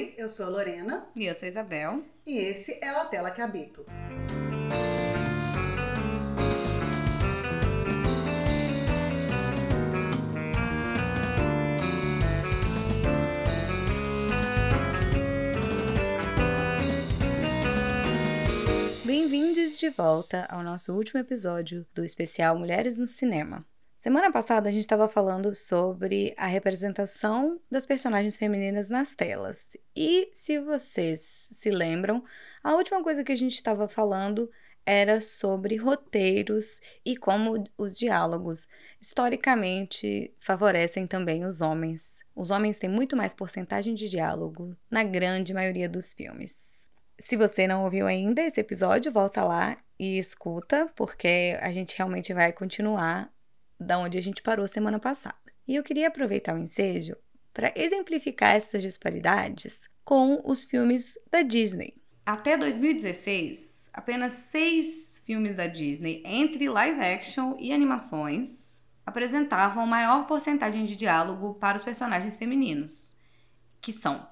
[0.00, 1.06] Oi, eu sou a Lorena.
[1.14, 2.02] E eu sou a Isabel.
[2.26, 3.84] E esse é o A Tela que Habito.
[19.04, 23.62] Bem-vindos de volta ao nosso último episódio do especial Mulheres no Cinema.
[24.00, 29.76] Semana passada a gente estava falando sobre a representação das personagens femininas nas telas.
[29.94, 32.24] E se vocês se lembram,
[32.64, 34.50] a última coisa que a gente estava falando
[34.86, 38.66] era sobre roteiros e como os diálogos
[38.98, 42.20] historicamente favorecem também os homens.
[42.34, 46.56] Os homens têm muito mais porcentagem de diálogo na grande maioria dos filmes.
[47.18, 52.32] Se você não ouviu ainda esse episódio, volta lá e escuta, porque a gente realmente
[52.32, 53.30] vai continuar
[53.80, 55.34] da onde a gente parou semana passada.
[55.66, 57.16] E eu queria aproveitar o ensejo
[57.52, 61.94] para exemplificar essas disparidades com os filmes da Disney.
[62.26, 70.84] Até 2016, apenas seis filmes da Disney, entre live action e animações, apresentavam maior porcentagem
[70.84, 73.16] de diálogo para os personagens femininos,
[73.80, 74.28] que são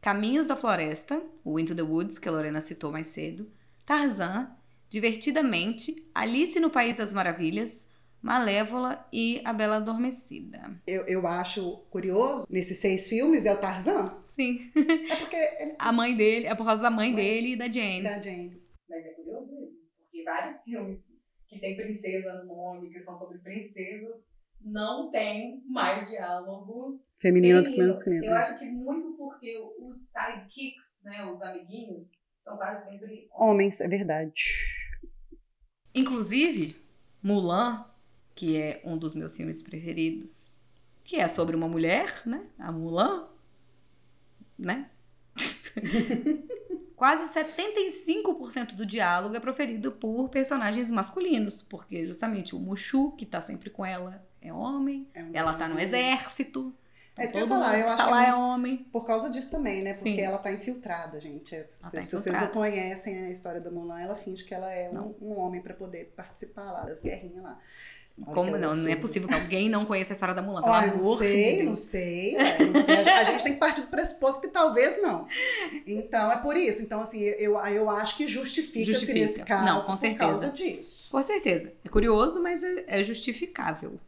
[0.00, 3.50] Caminhos da Floresta, o Into the Woods, que a Lorena citou mais cedo,
[3.86, 4.50] Tarzan,
[4.92, 7.86] Divertidamente, Alice no País das Maravilhas,
[8.22, 10.80] Malévola e A Bela Adormecida.
[10.86, 14.22] Eu, eu acho curioso, nesses seis filmes é o Tarzan?
[14.28, 14.70] Sim.
[15.10, 15.36] É porque...
[15.36, 15.74] Ele...
[15.78, 18.02] A mãe dele, é por causa da mãe dele e da Jane.
[18.02, 18.62] Da Jane.
[18.88, 21.04] Mas é curioso mesmo, porque vários filmes
[21.48, 24.26] que tem princesa no nome, que são sobre princesas,
[24.60, 27.92] não tem mais diálogo Feminino do que feminino.
[27.92, 28.24] masculino.
[28.24, 33.88] Eu acho que muito porque os sidekicks, né, os amiguinhos, são quase sempre Homens, é
[33.88, 34.42] verdade.
[35.94, 36.76] Inclusive,
[37.22, 37.84] Mulan,
[38.34, 40.50] que é um dos meus filmes preferidos,
[41.04, 42.46] que é sobre uma mulher, né?
[42.58, 43.28] A Mulan,
[44.58, 44.90] né?
[46.96, 53.42] Quase 75% do diálogo é proferido por personagens masculinos, porque justamente o Mushu, que tá
[53.42, 56.72] sempre com ela, é homem, É um ela tá no exército.
[57.16, 58.76] É isso que eu ia falar, eu acho tá que lá é é muito- homem.
[58.90, 59.92] Por causa disso também, né?
[59.92, 60.20] Porque Sim.
[60.22, 61.50] ela tá infiltrada, gente.
[61.74, 64.90] Se, tá se vocês não conhecem a história da Mulan, ela finge que ela é
[64.90, 67.58] um, um homem pra poder participar lá das guerrinhas lá.
[68.26, 68.74] Olha Como não?
[68.74, 71.18] Não é possível que alguém não conheça a história da Mulan, pelo Olha, não amor
[71.18, 71.78] sei, de não Deus.
[71.80, 72.96] sei, ué, não sei.
[72.96, 75.26] A, gente tem que partir do pressuposto que talvez não.
[75.86, 76.82] Então, é por isso.
[76.82, 79.18] Então, assim, eu, eu acho que justifica-se Justifica.
[79.18, 80.18] nesse caso Não, com por certeza.
[80.18, 81.10] causa disso.
[81.10, 81.72] Com certeza.
[81.84, 83.98] É curioso, mas é, é justificável.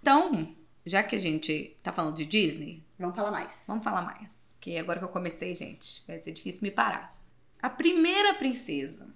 [0.00, 0.54] Então,
[0.86, 3.64] já que a gente tá falando de Disney, Vamos falar mais.
[3.66, 4.30] vamos falar mais.
[4.54, 7.14] Porque agora que eu comecei, gente, vai ser difícil me parar.
[7.60, 9.08] A primeira princesa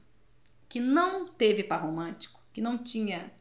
[0.69, 3.33] que não teve par romântico, que não tinha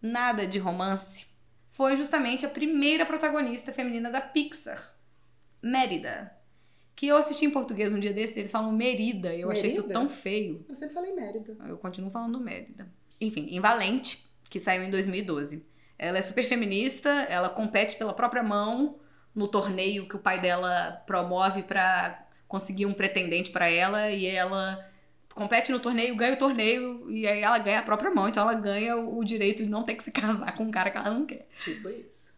[0.00, 1.26] nada de romance,
[1.70, 4.94] foi justamente a primeira protagonista feminina da Pixar,
[5.62, 6.32] Mérida.
[6.96, 9.34] Que eu assisti em português um dia desses, eles falam Merida.
[9.34, 9.94] Eu achei isso Merida?
[9.94, 10.64] tão feio.
[10.68, 11.56] Eu sempre falei Mérida.
[11.66, 12.88] Eu continuo falando Mérida.
[13.20, 15.64] Enfim, em Valente, que saiu em 2012.
[15.98, 18.98] Ela é super feminista, ela compete pela própria mão
[19.34, 24.88] no torneio que o pai dela promove pra conseguir um pretendente pra ela e ela
[25.34, 28.58] compete no torneio, ganha o torneio e aí ela ganha a própria mão, então ela
[28.58, 31.10] ganha o o direito de não ter que se casar com um cara que ela
[31.10, 31.46] não quer.
[31.58, 32.32] Tipo isso.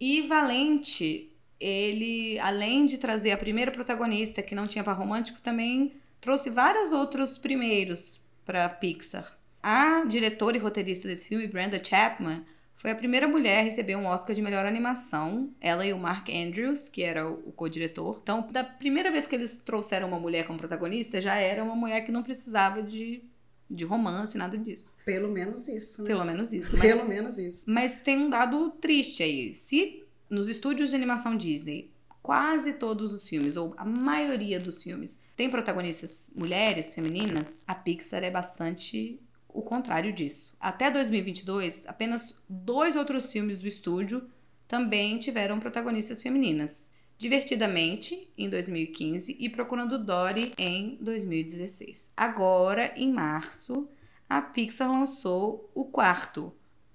[0.00, 1.30] E Valente,
[1.60, 6.90] ele, além de trazer a primeira protagonista que não tinha par romântico, também trouxe vários
[6.90, 9.38] outros primeiros para Pixar.
[9.62, 12.44] A diretora e roteirista desse filme, Brenda Chapman,
[12.82, 15.54] foi a primeira mulher a receber um Oscar de melhor animação.
[15.60, 18.18] Ela e o Mark Andrews, que era o co-diretor.
[18.20, 22.00] Então, da primeira vez que eles trouxeram uma mulher como protagonista, já era uma mulher
[22.00, 23.22] que não precisava de,
[23.70, 24.92] de romance, nada disso.
[25.04, 26.08] Pelo menos isso, né?
[26.08, 26.76] Pelo menos isso.
[26.76, 27.70] Mas Pelo menos isso.
[27.70, 29.54] mas tem um dado triste aí.
[29.54, 31.88] Se nos estúdios de animação Disney,
[32.20, 38.24] quase todos os filmes, ou a maioria dos filmes, tem protagonistas mulheres, femininas, a Pixar
[38.24, 39.20] é bastante
[39.52, 40.56] o contrário disso.
[40.60, 44.28] Até 2022, apenas dois outros filmes do estúdio
[44.66, 46.92] também tiveram protagonistas femininas.
[47.18, 52.12] Divertidamente, em 2015, e Procurando Dory, em 2016.
[52.16, 53.88] Agora, em março,
[54.28, 56.52] a Pixar lançou o quarto,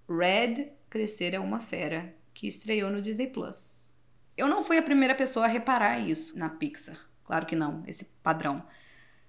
[0.09, 3.85] Red Crescer é uma Fera, que estreou no Disney Plus.
[4.35, 6.97] Eu não fui a primeira pessoa a reparar isso na Pixar.
[7.23, 8.63] Claro que não, esse padrão.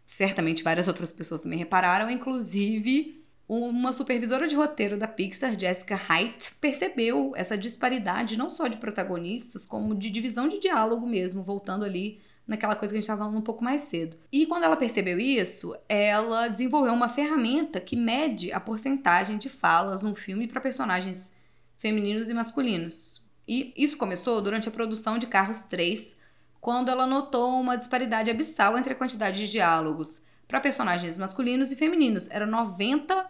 [0.06, 3.17] Certamente várias outras pessoas também repararam, inclusive
[3.48, 9.64] uma supervisora de roteiro da Pixar, Jessica Haidt, percebeu essa disparidade não só de protagonistas,
[9.64, 13.38] como de divisão de diálogo mesmo, voltando ali naquela coisa que a gente estava falando
[13.38, 14.18] um pouco mais cedo.
[14.30, 20.02] E quando ela percebeu isso, ela desenvolveu uma ferramenta que mede a porcentagem de falas
[20.02, 21.34] num filme para personagens
[21.78, 23.26] femininos e masculinos.
[23.46, 26.18] E isso começou durante a produção de Carros 3,
[26.60, 31.76] quando ela notou uma disparidade abissal entre a quantidade de diálogos para personagens masculinos e
[31.76, 32.30] femininos.
[32.30, 33.26] Era 90%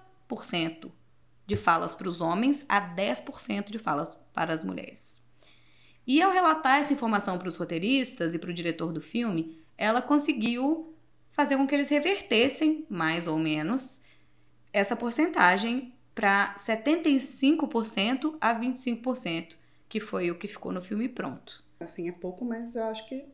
[1.46, 5.26] de falas para os homens a 10% de falas para as mulheres.
[6.06, 10.02] E ao relatar essa informação para os roteiristas e para o diretor do filme, ela
[10.02, 10.94] conseguiu
[11.32, 14.02] fazer com que eles revertessem, mais ou menos,
[14.72, 19.54] essa porcentagem para 75% a 25%,
[19.88, 21.62] que foi o que ficou no filme pronto.
[21.78, 23.24] Assim, é pouco, mas eu acho que.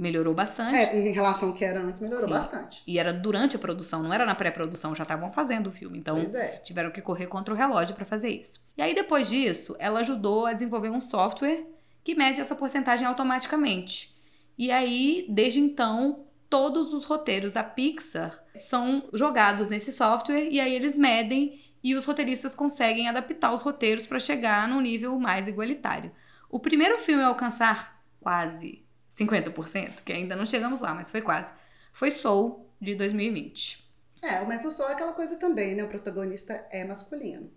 [0.00, 0.78] Melhorou bastante.
[0.78, 2.32] É, em relação ao que era antes, melhorou Sim.
[2.32, 2.82] bastante.
[2.86, 5.98] E era durante a produção, não era na pré-produção, já estavam fazendo o filme.
[5.98, 6.48] Então, é.
[6.64, 8.66] tiveram que correr contra o relógio para fazer isso.
[8.78, 11.66] E aí, depois disso, ela ajudou a desenvolver um software
[12.02, 14.16] que mede essa porcentagem automaticamente.
[14.56, 20.74] E aí, desde então, todos os roteiros da Pixar são jogados nesse software e aí
[20.74, 26.10] eles medem e os roteiristas conseguem adaptar os roteiros para chegar num nível mais igualitário.
[26.48, 28.82] O primeiro filme a alcançar quase
[29.20, 31.52] 50%, que ainda não chegamos lá, mas foi quase,
[31.92, 33.84] foi Soul, de 2020.
[34.22, 35.82] É, mas o sol é aquela coisa também, né?
[35.84, 37.50] O protagonista é masculino.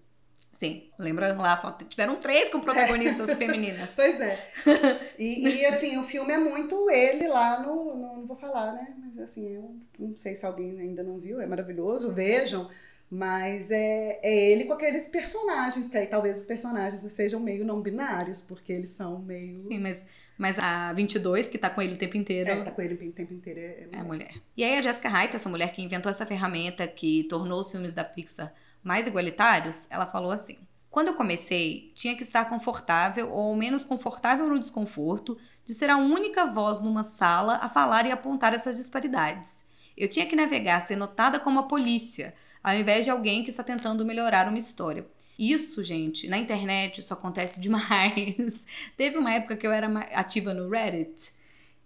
[0.53, 3.89] Sim, lembra lá, só tiveram três com protagonistas femininas.
[3.95, 4.37] Pois é.
[5.17, 8.93] E, e, assim, o filme é muito ele lá no, no- Não vou falar, né?
[8.99, 12.69] Mas assim, eu não sei se alguém ainda não viu, é maravilhoso, vejam.
[13.09, 17.79] Mas é, é ele com aqueles personagens, que aí talvez os personagens sejam meio não
[17.79, 19.59] binários, porque eles são meio.
[19.59, 20.07] Sim, mas,
[20.37, 23.11] mas a 22, que tá com ele o tempo inteiro, É, tá com ele o
[23.11, 23.59] tempo inteiro.
[23.59, 24.33] É, é a mulher.
[24.57, 27.93] E aí a Jessica Wright, essa mulher que inventou essa ferramenta que tornou os filmes
[27.93, 28.53] da Pixar
[28.83, 30.57] mais igualitários, ela falou assim:
[30.89, 35.97] Quando eu comecei, tinha que estar confortável ou menos confortável no desconforto de ser a
[35.97, 39.63] única voz numa sala a falar e apontar essas disparidades.
[39.95, 42.33] Eu tinha que navegar, ser notada como a polícia,
[42.63, 45.05] ao invés de alguém que está tentando melhorar uma história.
[45.37, 48.65] Isso, gente, na internet isso acontece demais.
[48.95, 51.33] Teve uma época que eu era ativa no Reddit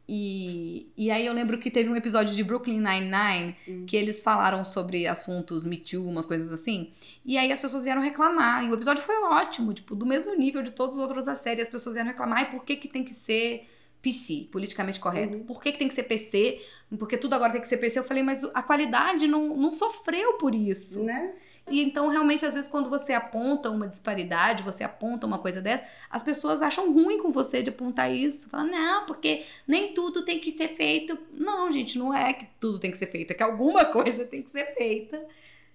[0.10, 4.64] e, e aí eu lembro que teve um episódio de Brooklyn Nine-Nine que eles falaram
[4.64, 6.94] sobre assuntos Me Too, umas coisas assim.
[7.26, 8.64] E aí as pessoas vieram reclamar.
[8.64, 11.62] E o episódio foi ótimo, tipo, do mesmo nível de todos os outros da série.
[11.62, 12.44] As pessoas vieram reclamar.
[12.44, 13.68] E por que que tem que ser
[14.02, 15.40] PC, politicamente correto?
[15.40, 16.62] Por que que tem que ser PC?
[16.98, 18.00] Porque tudo agora tem que ser PC.
[18.00, 21.04] Eu falei, mas a qualidade não, não sofreu por isso.
[21.04, 21.34] Né?
[21.69, 25.84] E então, realmente, às vezes, quando você aponta uma disparidade, você aponta uma coisa dessa,
[26.10, 28.50] as pessoas acham ruim com você de apontar isso.
[28.50, 31.18] Falam, não, porque nem tudo tem que ser feito.
[31.34, 34.42] Não, gente, não é que tudo tem que ser feito, é que alguma coisa tem
[34.42, 35.22] que ser feita,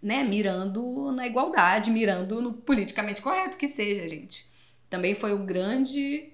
[0.03, 0.25] né?
[0.25, 4.51] Mirando na igualdade, mirando no politicamente correto que seja, gente.
[4.89, 6.31] Também foi o grande.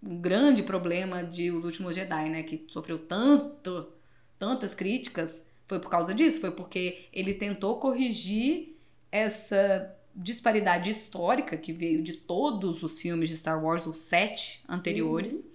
[0.00, 2.42] Um grande problema de Os Últimos Jedi, né?
[2.42, 3.92] Que sofreu tanto,
[4.38, 8.74] tantas críticas foi por causa disso, foi porque ele tentou corrigir
[9.12, 15.46] essa disparidade histórica que veio de todos os filmes de Star Wars, os sete anteriores,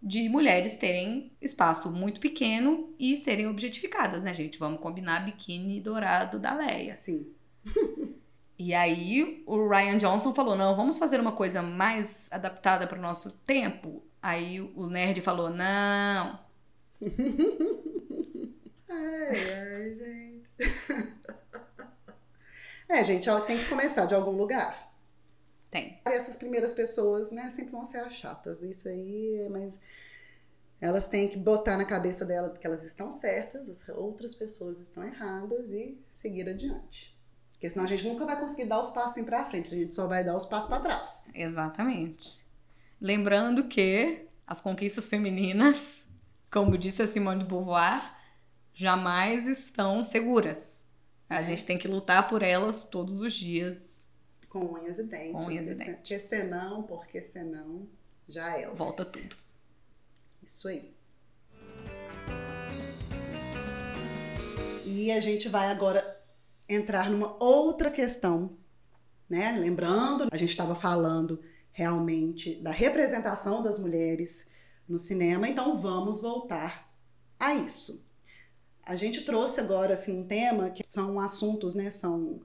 [0.00, 4.58] de mulheres terem espaço muito pequeno e serem objetificadas, né, gente?
[4.58, 6.92] Vamos combinar biquíni dourado da Leia.
[6.92, 7.26] Assim.
[8.58, 13.02] E aí o Ryan Johnson falou: não, vamos fazer uma coisa mais adaptada para o
[13.02, 14.02] nosso tempo.
[14.22, 16.38] Aí o nerd falou: não,
[18.96, 20.50] Ai, ai, gente.
[22.88, 24.92] É, gente, ela tem que começar de algum lugar.
[25.72, 26.00] tem.
[26.04, 28.62] Essas primeiras pessoas, né, sempre vão ser as chatas.
[28.62, 29.80] Isso aí, mas
[30.80, 35.02] elas têm que botar na cabeça dela que elas estão certas, as outras pessoas estão
[35.02, 37.12] erradas e seguir adiante.
[37.52, 40.06] Porque senão a gente nunca vai conseguir dar os passos pra frente, a gente só
[40.06, 41.24] vai dar os passos pra trás.
[41.34, 42.46] Exatamente.
[43.00, 46.06] Lembrando que as conquistas femininas,
[46.52, 48.14] como disse a Simone de Beauvoir,
[48.76, 50.84] jamais estão seguras.
[51.28, 54.10] A gente tem que lutar por elas todos os dias.
[54.48, 55.32] Com unhas e dentes.
[55.32, 55.94] Com unhas e porque se- dentes.
[55.96, 57.88] Porque senão, porque senão,
[58.28, 58.68] já é.
[58.68, 59.34] Volta tudo.
[60.42, 60.94] Isso aí.
[64.84, 66.20] E a gente vai agora
[66.68, 68.56] entrar numa outra questão,
[69.28, 69.52] né?
[69.58, 71.40] Lembrando, a gente estava falando
[71.72, 74.50] realmente da representação das mulheres
[74.88, 76.88] no cinema, então vamos voltar
[77.38, 78.05] a isso.
[78.86, 81.90] A gente trouxe agora assim um tema que são assuntos, né?
[81.90, 82.40] São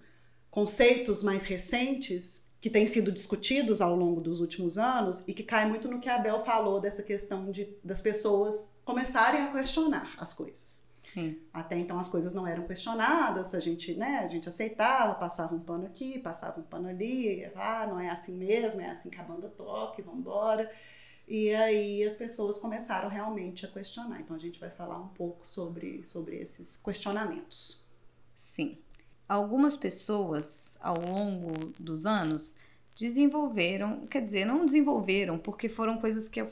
[0.49, 5.67] conceitos mais recentes que têm sido discutidos ao longo dos últimos anos e que cai
[5.69, 10.33] muito no que a Abel falou dessa questão de das pessoas começarem a questionar as
[10.33, 10.91] coisas.
[11.03, 11.39] Sim.
[11.53, 15.59] Até então as coisas não eram questionadas, a gente, né, a gente aceitava, passava um
[15.59, 19.23] pano aqui, passava um pano ali, ah, não é assim mesmo, é assim que a
[19.23, 20.71] banda toca, e vambora.
[21.33, 24.19] E aí as pessoas começaram realmente a questionar.
[24.19, 27.85] Então a gente vai falar um pouco sobre, sobre esses questionamentos.
[28.35, 28.77] Sim.
[29.29, 32.57] Algumas pessoas, ao longo dos anos,
[32.97, 36.45] desenvolveram, quer dizer, não desenvolveram, porque foram coisas que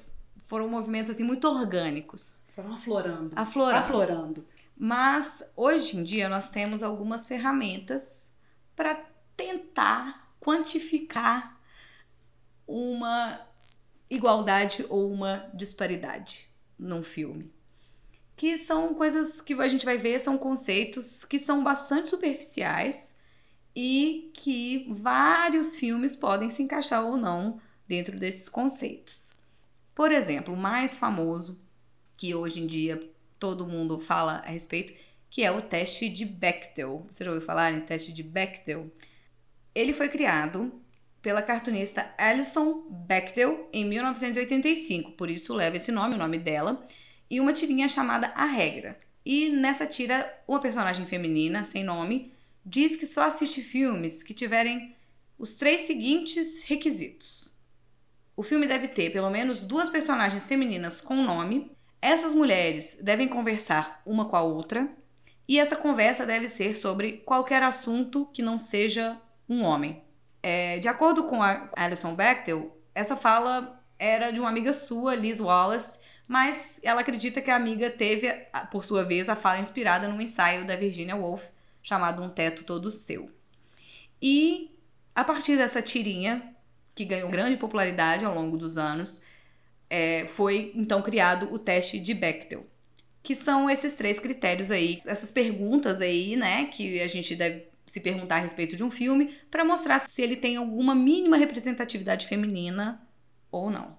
[0.45, 3.33] foram movimentos assim muito orgânicos, Foram aflorando.
[3.35, 3.77] aflorando.
[3.77, 4.47] Aflorando.
[4.77, 8.31] Mas hoje em dia nós temos algumas ferramentas
[8.77, 8.95] para
[9.35, 11.59] tentar quantificar
[12.65, 13.48] uma
[14.09, 16.47] igualdade ou uma disparidade
[16.77, 17.51] num filme.
[18.35, 23.17] Que são coisas que a gente vai ver, são conceitos que são bastante superficiais
[23.75, 29.33] e que vários filmes podem se encaixar ou não dentro desses conceitos.
[29.93, 31.59] Por exemplo, o mais famoso,
[32.15, 33.01] que hoje em dia
[33.37, 34.93] todo mundo fala a respeito,
[35.29, 37.05] que é o teste de Bechdel.
[37.09, 38.91] Você já ouviu falar em teste de Bechdel?
[39.75, 40.71] Ele foi criado
[41.21, 46.85] pela cartunista Alison Bechdel em 1985, por isso leva esse nome, o nome dela,
[47.29, 48.97] e uma tirinha chamada A Regra.
[49.25, 52.33] E nessa tira, uma personagem feminina, sem nome,
[52.65, 54.95] diz que só assiste filmes que tiverem
[55.37, 57.49] os três seguintes requisitos.
[58.35, 61.71] O filme deve ter pelo menos duas personagens femininas com nome,
[62.01, 64.89] essas mulheres devem conversar uma com a outra,
[65.47, 70.01] e essa conversa deve ser sobre qualquer assunto que não seja um homem.
[70.41, 75.39] É, de acordo com a Alison Bechdel, essa fala era de uma amiga sua, Liz
[75.39, 78.31] Wallace, mas ela acredita que a amiga teve,
[78.71, 81.45] por sua vez, a fala inspirada num ensaio da Virginia Woolf
[81.81, 83.29] chamado Um Teto Todo Seu.
[84.21, 84.77] E
[85.15, 86.55] a partir dessa tirinha,
[86.93, 89.21] que ganhou grande popularidade ao longo dos anos,
[89.89, 92.65] é, foi então criado o teste de Bechdel,
[93.23, 97.99] que são esses três critérios aí, essas perguntas aí, né, que a gente deve se
[97.99, 103.01] perguntar a respeito de um filme para mostrar se ele tem alguma mínima representatividade feminina
[103.51, 103.97] ou não.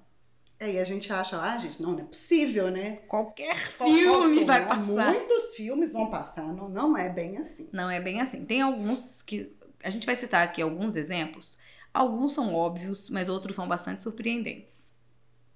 [0.59, 2.97] É, e a gente acha, ah, gente, não, não é possível, né?
[3.09, 5.13] Qualquer filme vai passar.
[5.13, 7.71] Muitos filmes vão passar, não, não é bem assim.
[7.73, 8.45] Não é bem assim.
[8.45, 9.57] Tem alguns que.
[9.83, 11.59] A gente vai citar aqui alguns exemplos.
[11.95, 14.93] Alguns são óbvios, mas outros são bastante surpreendentes.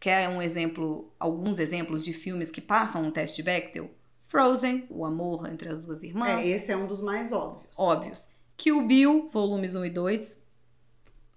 [0.00, 3.90] Quer um exemplo, alguns exemplos de filmes que passam um teste de Bechdel?
[4.34, 6.28] Frozen, o amor entre as duas irmãs.
[6.40, 7.78] É, esse é um dos mais óbvios.
[7.78, 8.30] Óbvios.
[8.56, 10.42] Kill Bill, volumes 1 e 2.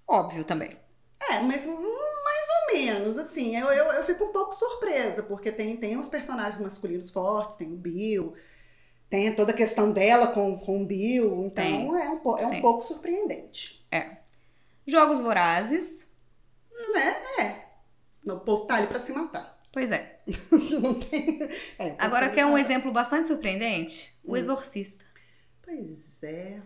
[0.08, 0.76] Óbvio também.
[1.30, 5.78] É, mas mais ou menos, assim, eu, eu, eu fico um pouco surpresa, porque tem,
[5.78, 8.34] tem uns personagens masculinos fortes, tem o Bill,
[9.12, 12.02] tem toda a questão dela com, com o Bill, então Tem.
[12.02, 13.86] é, um, po- é um pouco surpreendente.
[13.92, 14.18] É.
[14.88, 16.10] Jogos Vorazes.
[16.94, 17.16] Né?
[17.46, 18.32] É.
[18.32, 19.56] O povo tá ali pra se matar.
[19.72, 20.17] Pois é.
[20.82, 21.40] Não tem.
[21.80, 24.18] É, Agora quer um exemplo bastante surpreendente?
[24.24, 25.06] O Exorcista.
[25.64, 26.62] Pois é.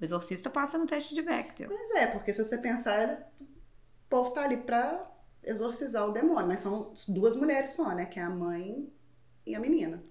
[0.00, 1.68] O Exorcista passa no teste de Bechdel.
[1.68, 5.10] Pois é, porque se você pensar, o povo tá ali pra
[5.42, 8.06] exorcizar o demônio, mas são duas mulheres só, né?
[8.06, 8.90] Que é a mãe
[9.46, 10.02] e a menina.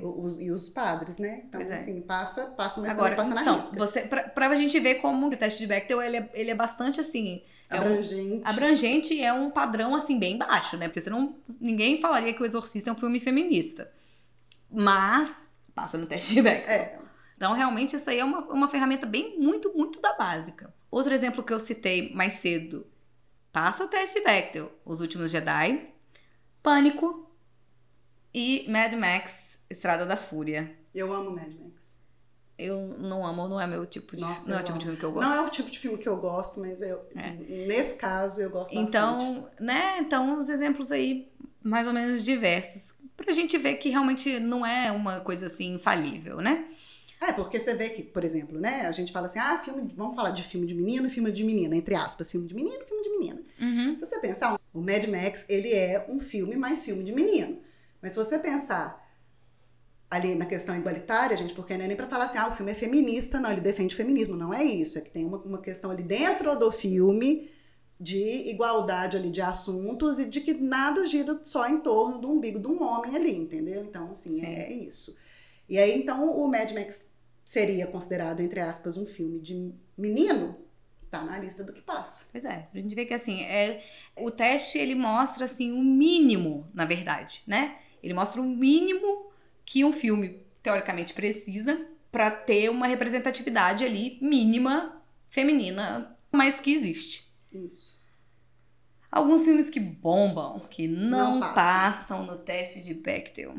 [0.00, 1.42] Os, e os padres, né?
[1.48, 1.74] Então, é.
[1.74, 3.76] assim, passa, passa, mas Agora, passa na então, risca.
[3.76, 7.00] você, pra, pra gente ver como o teste de Bechdel ele é, ele é bastante
[7.00, 7.42] assim.
[7.68, 8.42] É um, Abrangente.
[8.44, 10.86] abrangente e é um padrão assim bem baixo, né?
[10.86, 13.90] Porque senão ninguém falaria que o Exorcista é um filme feminista.
[14.70, 16.70] Mas passa no teste de Bechdel.
[16.70, 16.98] É.
[17.36, 20.72] Então, realmente, isso aí é uma, uma ferramenta bem, muito, muito da básica.
[20.88, 22.86] Outro exemplo que eu citei mais cedo.
[23.50, 24.70] Passa o teste de Bechdel.
[24.84, 25.88] Os Últimos Jedi.
[26.62, 27.28] Pânico.
[28.34, 30.70] E Mad Max, Estrada da Fúria.
[30.94, 32.00] Eu amo Mad Max.
[32.58, 34.98] Eu não amo, não é meu tipo de, Nossa, não é o tipo de filme
[34.98, 35.28] que eu gosto.
[35.28, 37.00] Não é o tipo de filme que eu gosto, mas eu,
[37.48, 38.88] nesse caso eu gosto bastante.
[38.88, 39.98] Então, né?
[39.98, 42.94] Então, os exemplos aí, mais ou menos diversos.
[43.16, 46.66] Pra gente ver que realmente não é uma coisa assim infalível, né?
[47.20, 48.86] É, porque você vê que, por exemplo, né?
[48.86, 51.44] A gente fala assim, ah, filme, vamos falar de filme de menino e filme de
[51.44, 53.42] menina, entre aspas, filme de menino e filme de menina.
[53.60, 53.96] Uhum.
[53.96, 57.58] Se você pensar, o Mad Max, ele é um filme mais filme de menino.
[58.02, 59.00] Mas se você pensar
[60.10, 62.72] ali na questão igualitária, gente, porque não é nem pra falar assim, ah, o filme
[62.72, 64.98] é feminista, não, ele defende o feminismo, não é isso.
[64.98, 67.50] É que tem uma, uma questão ali dentro do filme
[67.98, 72.58] de igualdade ali de assuntos e de que nada gira só em torno do umbigo
[72.58, 73.84] de um homem ali, entendeu?
[73.84, 74.44] Então, assim, Sim.
[74.44, 75.16] é, é isso.
[75.68, 77.08] E aí, então, o Mad Max
[77.44, 80.56] seria considerado, entre aspas, um filme de menino,
[81.10, 82.26] tá na lista do que passa.
[82.32, 83.84] Pois é, a gente vê que assim, é,
[84.16, 87.78] o teste ele mostra assim o mínimo, na verdade, né?
[88.02, 89.30] Ele mostra o mínimo
[89.64, 97.32] que um filme teoricamente precisa pra ter uma representatividade ali mínima feminina, mas que existe.
[97.52, 98.00] Isso.
[99.10, 101.54] Alguns filmes que bombam, que não, Não passam.
[101.54, 103.56] passam no teste de Bechdel.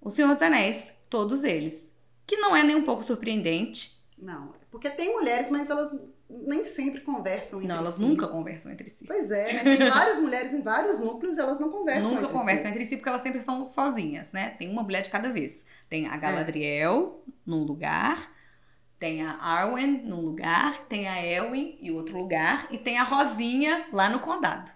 [0.00, 1.98] O Senhor dos Anéis, todos eles.
[2.26, 3.98] Que não é nem um pouco surpreendente.
[4.18, 5.90] Não, porque tem mulheres, mas elas
[6.46, 8.02] nem sempre conversam entre Não, elas si.
[8.02, 9.06] nunca conversam entre si.
[9.06, 9.76] Pois é, né?
[9.76, 12.68] Tem várias mulheres em vários núcleos, elas não conversam Nunca entre conversam si.
[12.70, 14.50] entre si porque elas sempre são sozinhas, né?
[14.58, 15.64] Tem uma mulher de cada vez.
[15.88, 16.08] Tem É.
[16.10, 18.18] a Galadriel num lugar,
[18.98, 23.86] tem a Arwen num lugar, tem a Elwin em outro lugar e tem a Rosinha
[23.92, 24.72] lá no condado.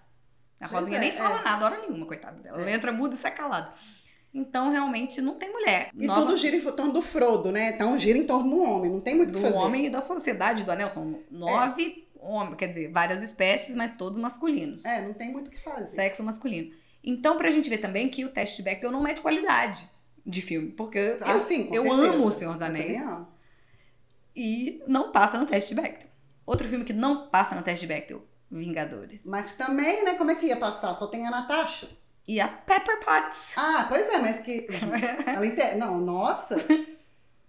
[0.60, 1.44] A Rosinha é, nem fala é.
[1.44, 2.58] nada, hora nenhuma, coitada dela.
[2.60, 2.74] Ela É.
[2.74, 3.72] entra muda e sai calada.
[4.32, 5.90] Então, realmente, não tem mulher.
[5.98, 7.70] E Nova- tudo gira em torno do Frodo, né?
[7.74, 9.56] Então gira em torno do homem, não tem muito o do que fazer.
[9.56, 10.90] homem e da sociedade do anel.
[10.90, 14.84] São nove homens, quer dizer, várias espécies, mas todos masculinos.
[14.84, 15.86] É, não tem muito o que fazer.
[15.88, 16.70] Sexo masculino.
[17.02, 19.88] Então, pra gente ver também que o teste de Bechdel não mede qualidade
[20.26, 20.72] de filme.
[20.72, 22.02] Porque Ah, eu, sim, eu certeza.
[22.12, 22.98] amo O Senhor dos Anéis
[24.36, 26.08] e não passa no teste de Bechdel.
[26.46, 29.24] Outro filme que não passa no teste de Bechdel, Vingadores.
[29.26, 30.94] Mas também, né, como é que ia passar?
[30.94, 31.88] Só tem a Natasha.
[32.28, 33.56] E a Pepper Potts.
[33.56, 34.66] Ah, pois é, mas que.
[35.26, 35.74] ela inte...
[35.76, 36.56] Não, nossa.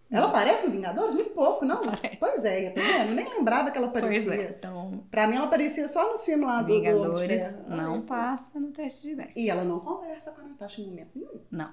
[0.10, 1.14] Ela aparece no Vingadores?
[1.14, 1.84] Muito pouco, não?
[1.84, 2.16] Aparece.
[2.18, 2.70] Pois é?
[2.70, 4.34] Eu nem lembrava que ela Pois aparecia.
[4.34, 4.56] é.
[4.58, 7.56] Então, Pra mim, ela aparecia só nos filmes lá do do Vingadores.
[7.68, 8.16] Ah, não sei.
[8.16, 9.34] passa no teste de Bechdel.
[9.36, 11.42] E ela não conversa com a Natasha em momento nenhum.
[11.52, 11.72] Não.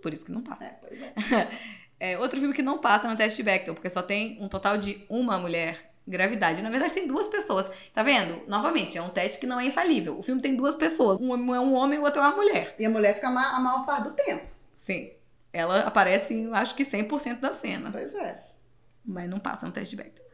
[0.00, 0.64] Por isso que não passa.
[0.64, 1.12] É, pois é.
[1.98, 4.76] É, outro filme que não passa no teste de Bechdel, porque só tem um total
[4.76, 6.62] de uma mulher gravidade.
[6.62, 7.70] Na verdade, tem duas pessoas.
[7.92, 8.46] Tá vendo?
[8.48, 10.18] Novamente, é um teste que não é infalível.
[10.18, 11.18] O filme tem duas pessoas.
[11.18, 12.74] Um é um homem e o outro é uma mulher.
[12.78, 14.46] E a mulher fica a maior parte do tempo.
[14.72, 15.10] Sim.
[15.52, 17.90] Ela aparece em, acho que 100% da cena.
[17.90, 18.44] Pois é.
[19.04, 20.24] Mas não passa no teste de Bechdel.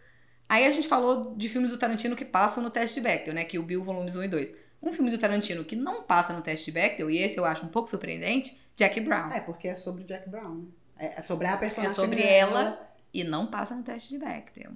[0.49, 3.45] Aí a gente falou de filmes do Tarantino que passam no teste de Bechdel, né?
[3.45, 4.57] Que o Bill Volumes 1 e 2.
[4.83, 7.65] Um filme do Tarantino que não passa no teste de Bechdel, e esse eu acho
[7.65, 9.31] um pouco surpreendente, Jack Brown.
[9.31, 10.65] É, porque é sobre Jack Brown, né?
[10.99, 11.93] É é sobre a personagem.
[11.93, 14.73] É sobre ela e não passa no teste de Bechdel.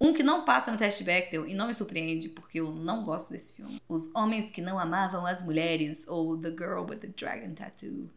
[0.00, 3.04] Um que não passa no teste de Bechdel e não me surpreende porque eu não
[3.04, 3.78] gosto desse filme.
[3.88, 8.10] Os Homens que Não Amavam as Mulheres ou The Girl with the Dragon Tattoo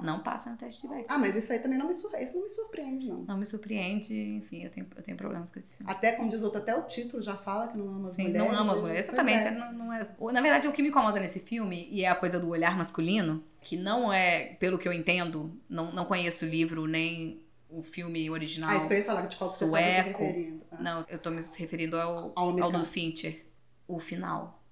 [0.00, 1.06] não passa no teste de Bechdel.
[1.08, 2.10] Ah, mas isso aí também não me, sur...
[2.12, 3.22] não me surpreende, não.
[3.22, 5.92] Não me surpreende, enfim, eu tenho, eu tenho problemas com esse filme.
[5.92, 8.52] Até, como diz outro, até o título já fala que não ama as Sim, mulheres.
[8.52, 9.08] não amo as mulheres.
[9.08, 9.46] Exatamente.
[9.46, 9.50] é.
[9.50, 10.00] Não, não é...
[10.32, 13.42] Na verdade, o que me incomoda nesse filme, e é a coisa do olhar masculino,
[13.60, 18.28] que não é, pelo que eu entendo, não, não conheço o livro nem o filme
[18.30, 18.70] original.
[18.70, 20.22] Ah, isso que eu ia falar, de qual que você estava se Sueco.
[20.24, 20.64] referindo.
[20.70, 20.82] Ah.
[20.82, 23.46] Não, eu tô me referindo ao, Ao do Fincher.
[23.86, 24.62] O final.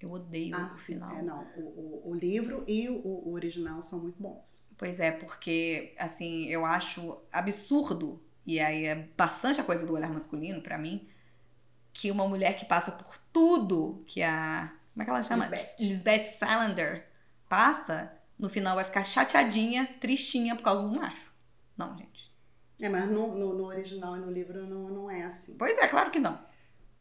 [0.00, 0.94] Eu odeio Ah, o sim.
[0.94, 1.10] final.
[1.10, 1.42] É, não.
[1.56, 1.60] O,
[2.06, 4.66] o, o livro e o, o original são muito bons.
[4.76, 10.10] Pois é, porque, assim, eu acho absurdo, e aí é bastante a coisa do olhar
[10.12, 11.08] masculino pra mim,
[11.92, 14.72] que uma mulher que passa por tudo que a.
[14.92, 15.46] Como é que ela chama?
[15.46, 15.76] Lisbeth.
[15.80, 17.08] Lisbeth Salander
[17.48, 21.32] passa, no final vai ficar chateadinha, tristinha por causa do macho.
[21.76, 22.07] Não, gente.
[22.80, 25.56] É, mas no, no, no original e no livro não, não é assim.
[25.58, 26.38] Pois é, claro que não.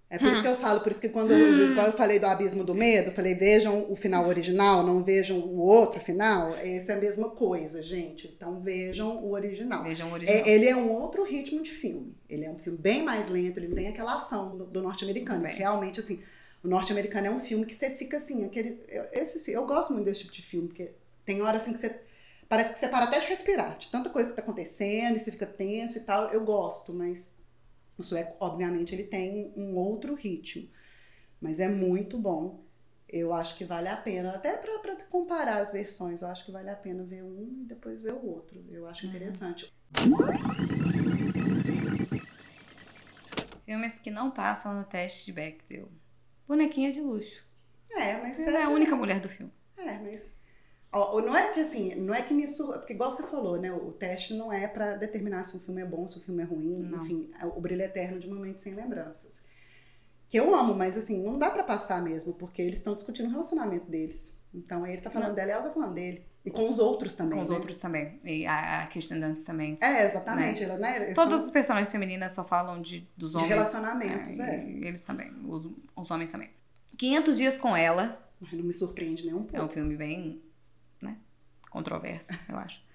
[0.10, 2.26] É por isso que eu falo, por isso que quando eu, igual eu falei do
[2.26, 6.56] abismo do medo, eu falei, vejam o final original, não vejam o outro final.
[6.56, 8.26] Essa é a mesma coisa, gente.
[8.26, 9.84] Então vejam o original.
[9.84, 10.46] Vejam o original.
[10.46, 12.16] É, ele é um outro ritmo de filme.
[12.30, 15.44] Ele é um filme bem mais lento, ele não tem aquela ação do, do norte-americano.
[15.46, 16.24] Realmente, assim,
[16.64, 18.82] o norte-americano é um filme que você fica assim, aquele.
[18.88, 20.92] Eu, esse, eu gosto muito desse tipo de filme, porque
[21.26, 22.00] tem hora assim que você.
[22.50, 25.32] Parece que você para até de respirar, de tanta coisa que tá acontecendo, e você
[25.32, 26.30] fica tenso e tal.
[26.30, 27.36] Eu gosto, mas
[27.98, 30.70] o sueco, obviamente, ele tem um outro ritmo.
[31.42, 32.64] Mas é muito bom.
[33.10, 36.70] Eu acho que vale a pena, até para comparar as versões, eu acho que vale
[36.70, 38.64] a pena ver um e depois ver o outro.
[38.70, 39.74] Eu acho interessante.
[43.66, 45.90] Filmes que não passam no teste de Bechdel.
[46.48, 47.46] Bonequinha de luxo.
[47.92, 49.52] É, mas Ela é a única mulher do filme.
[49.78, 50.38] É, mas
[51.00, 52.74] ó, não é que assim, não é que me sur...
[52.74, 55.86] porque igual você falou, né, o teste não é pra determinar se um filme é
[55.86, 57.00] bom, se um filme é ruim, Não.
[57.04, 59.44] enfim, é o brilho eterno de momentos sem lembranças.
[60.30, 63.32] Que eu amo, mas assim, não dá pra passar mesmo, porque eles estão discutindo o
[63.32, 64.38] relacionamento deles.
[64.54, 65.36] Então ele tá falando Não.
[65.36, 66.26] dela e ela tá falando dele.
[66.44, 67.38] E com os outros também.
[67.38, 67.56] Com os né?
[67.56, 68.20] outros também.
[68.24, 69.78] E a, a Kirsten Dunst também.
[69.82, 70.64] É, exatamente.
[70.64, 73.50] Ela, né, eles Todas tão- as personagens femininas só falam de, dos De homens.
[73.54, 74.56] relacionamentos, é.
[74.56, 74.70] é.
[74.88, 75.32] Eles também.
[75.46, 76.50] Os, os homens também.
[76.98, 78.22] 500 Dias com Ela.
[78.52, 79.58] Não me surpreende nem um pouco.
[79.58, 80.36] É um filme bem, né?
[81.70, 82.86] Controverso, eu acho.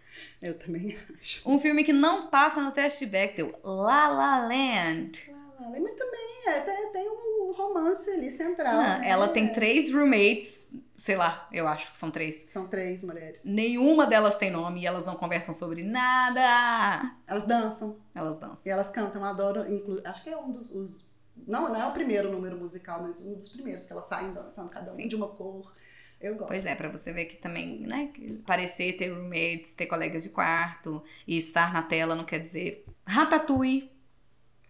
[0.43, 1.41] Eu também acho.
[1.49, 3.59] Um filme que não passa no teste de Bechdel.
[3.65, 5.13] La La Land.
[5.31, 8.75] Lá, lá, Mas também é, tem, tem um romance ali central.
[8.75, 9.09] Não, né?
[9.09, 10.69] ela tem três roommates.
[10.95, 12.45] Sei lá, eu acho que são três.
[12.49, 13.47] São três mulheres.
[13.47, 17.11] Nenhuma delas tem nome e elas não conversam sobre nada.
[17.27, 17.97] Elas dançam.
[18.15, 18.63] Elas dançam.
[18.67, 19.65] E elas cantam, eu adoro,
[20.05, 20.71] acho que é um dos.
[20.73, 21.11] os-
[21.47, 24.69] Não, não é o primeiro número musical, mas um dos primeiros que elas saem dançando,
[24.71, 25.09] cada um Sim.
[25.09, 25.75] de uma cor.
[26.23, 26.49] Eu gosto.
[26.49, 28.11] Pois é, pra você ver que também, né?
[28.47, 32.85] Parecer ter roommates, ter colegas de quarto e estar na tela não quer dizer.
[33.05, 33.91] Ratatouille.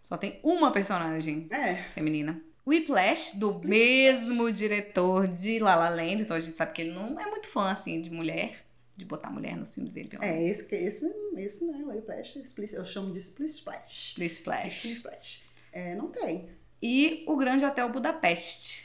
[0.03, 2.43] Só tem uma personagem É, feminina.
[2.67, 6.23] Whiplash, do Splish mesmo diretor de La La Land.
[6.23, 8.65] Então a gente sabe que ele não é muito fã, assim, de mulher.
[8.97, 12.37] De botar mulher nos filmes dele, pelo é esse, esse, esse não é o Whiplash,
[12.73, 14.09] eu chamo de Split Splash.
[14.11, 14.75] Split Splash.
[14.77, 15.43] Split Splash.
[15.73, 16.51] É, não tem.
[16.81, 18.82] E o Grande Hotel Budapeste.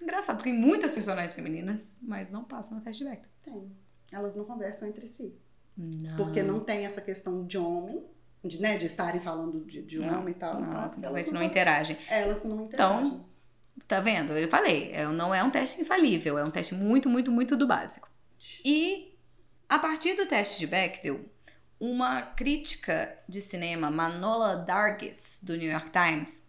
[0.00, 3.30] Engraçado, porque tem muitas personagens femininas, mas não passam no teste de Bechdel.
[3.42, 3.72] Tem.
[4.12, 5.36] Elas não conversam entre si.
[5.76, 6.16] Não.
[6.16, 8.04] Porque não tem essa questão de homem,
[8.44, 10.60] de, né, de estarem falando de, de Não, homem e tal.
[10.60, 11.98] Não, então, elas não não, interagem.
[12.08, 13.26] elas não Então, interagem.
[13.86, 14.32] Tá vendo?
[14.32, 17.66] Eu falei, é, não é um teste infalível, é um teste muito, muito, muito do
[17.66, 18.08] básico.
[18.64, 19.16] E
[19.68, 21.20] a partir do teste de Bechdel,
[21.78, 26.42] uma crítica de cinema, Manola Dargis, do New York Times,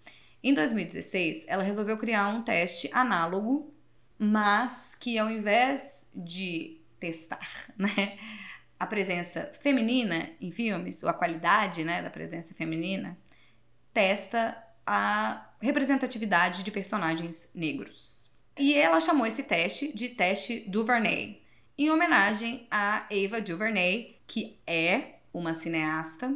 [0.43, 3.73] em 2016, ela resolveu criar um teste análogo,
[4.17, 7.47] mas que ao invés de testar,
[7.77, 8.17] né,
[8.79, 13.17] a presença feminina em filmes, ou a qualidade, né, da presença feminina,
[13.93, 18.31] testa a representatividade de personagens negros.
[18.57, 21.41] E ela chamou esse teste de teste Duvernay,
[21.77, 26.35] em homenagem a Ava DuVernay, que é uma cineasta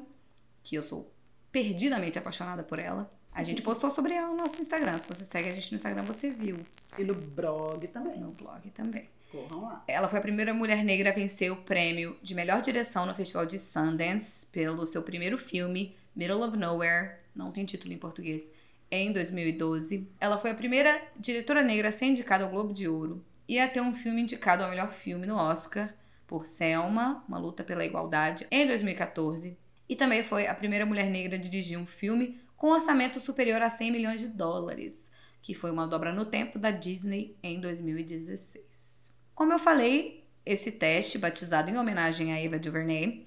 [0.61, 1.11] que eu sou
[1.51, 3.11] perdidamente apaixonada por ela.
[3.33, 4.97] A gente postou sobre ela no nosso Instagram.
[4.99, 6.59] Se você segue a gente no Instagram, você viu.
[6.97, 8.19] E no blog também.
[8.19, 9.09] No blog também.
[9.31, 9.83] Corram lá.
[9.87, 13.45] Ela foi a primeira mulher negra a vencer o prêmio de melhor direção no Festival
[13.45, 17.15] de Sundance pelo seu primeiro filme, Middle of Nowhere.
[17.33, 18.51] Não tem título em português.
[18.91, 20.09] Em 2012.
[20.19, 23.67] Ela foi a primeira diretora negra a ser indicada ao Globo de Ouro e a
[23.69, 25.93] ter um filme indicado ao melhor filme no Oscar
[26.27, 29.57] por Selma, uma luta pela igualdade, em 2014.
[29.87, 33.71] E também foi a primeira mulher negra a dirigir um filme com orçamento superior a
[33.71, 39.11] 100 milhões de dólares, que foi uma dobra no tempo da Disney em 2016.
[39.33, 43.25] Como eu falei, esse teste, batizado em homenagem a Eva DuVernay,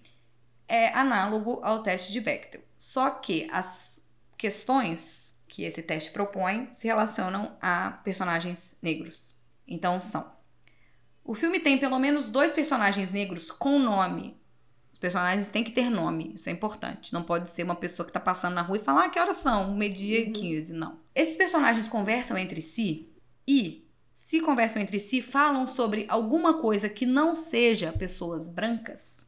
[0.68, 2.60] é análogo ao teste de Bechdel.
[2.78, 4.00] Só que as
[4.38, 9.42] questões que esse teste propõe se relacionam a personagens negros.
[9.66, 10.32] Então são
[11.24, 14.40] o filme tem pelo menos dois personagens negros com nome.
[15.04, 17.12] Personagens têm que ter nome, isso é importante.
[17.12, 19.36] Não pode ser uma pessoa que tá passando na rua e falar, ah, que horas
[19.36, 19.74] são?
[19.74, 20.32] Meio-dia e uhum.
[20.32, 20.72] 15.
[20.72, 20.98] Não.
[21.14, 23.12] Esses personagens conversam entre si
[23.46, 29.26] e, se conversam entre si, falam sobre alguma coisa que não seja pessoas brancas.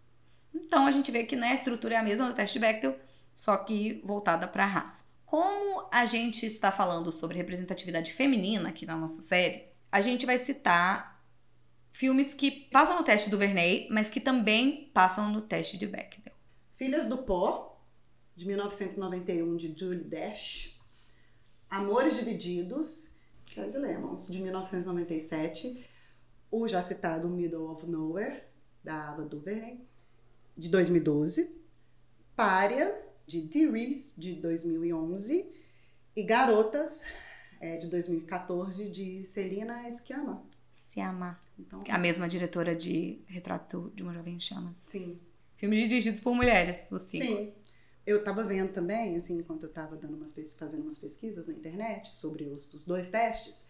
[0.54, 2.98] Então a gente vê que né, a estrutura é a mesma do teste Bechdel,
[3.34, 5.04] só que voltada para a raça.
[5.26, 10.38] Como a gente está falando sobre representatividade feminina aqui na nossa série, a gente vai
[10.38, 11.15] citar
[11.96, 16.34] filmes que passam no teste do Verney, mas que também passam no teste de Bechdel.
[16.74, 17.82] Filhas do Pó,
[18.36, 20.78] de 1991, de Julie Dash.
[21.70, 25.88] Amores Divididos, Tracy Lemons, de 1997.
[26.50, 28.42] O já citado Middle of Nowhere,
[28.84, 29.80] da Ava DuVernay,
[30.54, 31.62] de 2012.
[32.36, 32.94] Pária,
[33.26, 35.50] de Dee Reese, de 2011.
[36.14, 37.06] E Garotas,
[37.58, 40.44] é, de 2014, de Celina Schiama,
[40.96, 41.38] se Amar.
[41.58, 44.78] Então, a mesma diretora de Retrato de uma Jovem Chamas.
[44.78, 45.20] Sim.
[45.54, 47.24] Filmes dirigidos por mulheres, o cinco.
[47.24, 47.52] Sim.
[48.06, 52.14] Eu estava vendo também, assim, enquanto eu estava dando umas fazendo umas pesquisas na internet
[52.16, 53.68] sobre os, os dois testes,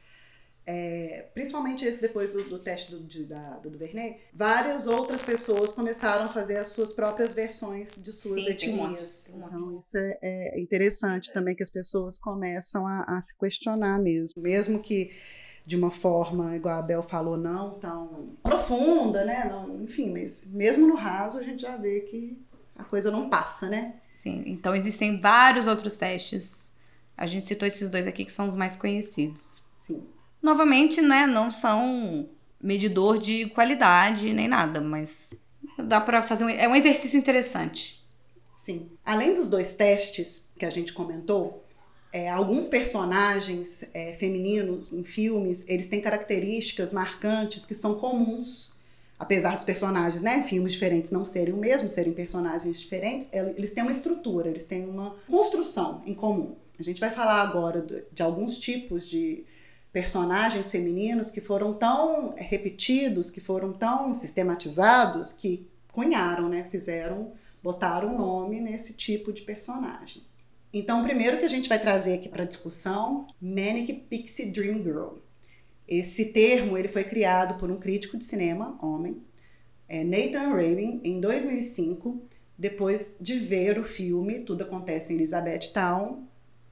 [0.64, 5.72] é, principalmente esse depois do, do teste do, de, da, do Duvernay, várias outras pessoas
[5.72, 9.32] começaram a fazer as suas próprias versões de suas Sim, etnias.
[9.32, 13.98] Um então, isso é, é, interessante também que as pessoas começam a, a se questionar
[13.98, 14.42] mesmo.
[14.42, 15.12] Mesmo que
[15.66, 19.48] de uma forma, igual a Bel falou, não tão profunda, né?
[19.50, 22.38] Não, enfim, mas mesmo no raso a gente já vê que
[22.76, 23.96] a coisa não passa, né?
[24.14, 26.76] Sim, então existem vários outros testes.
[27.16, 29.64] A gente citou esses dois aqui que são os mais conhecidos.
[29.74, 30.06] Sim.
[30.40, 32.28] Novamente, né, não são
[32.62, 35.34] medidor de qualidade nem nada, mas
[35.78, 38.06] dá para fazer um, é um exercício interessante.
[38.56, 38.88] Sim.
[39.04, 41.65] Além dos dois testes que a gente comentou,
[42.12, 48.78] é, alguns personagens é, femininos em filmes, eles têm características marcantes que são comuns,
[49.18, 53.82] apesar dos personagens, né, filmes diferentes não serem o mesmo, serem personagens diferentes, eles têm
[53.82, 56.54] uma estrutura, eles têm uma construção em comum.
[56.78, 59.44] A gente vai falar agora de, alguns tipos de
[59.92, 68.16] personagens femininos que foram tão repetidos, que foram tão sistematizados, que cunharam, né, fizeram, botaram
[68.16, 70.22] nome nesse tipo de personagem.
[70.78, 75.14] Então, o primeiro que a gente vai trazer aqui para discussão, Manic Pixie Dream Girl.
[75.88, 79.22] Esse termo ele foi criado por um crítico de cinema, homem,
[79.88, 82.20] é Nathan Rabin, em 2005,
[82.58, 86.24] depois de ver o filme Tudo Acontece em Elizabethtown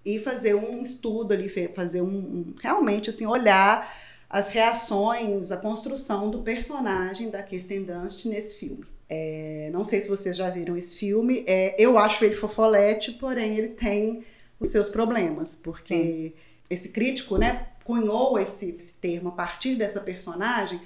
[0.04, 3.90] e fazer um estudo ali, fazer um realmente assim olhar
[4.28, 8.84] as reações, a construção do personagem da Kirsten Dunst nesse filme.
[9.08, 11.44] É, não sei se vocês já viram esse filme.
[11.46, 14.24] É, eu acho ele fofolete, porém ele tem
[14.58, 16.32] os seus problemas, porque Sim.
[16.70, 20.80] esse crítico, né, cunhou esse, esse termo a partir dessa personagem,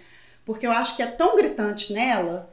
[0.44, 2.52] porque eu acho que é tão gritante nela